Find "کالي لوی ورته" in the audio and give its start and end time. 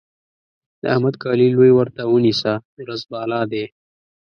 1.23-2.01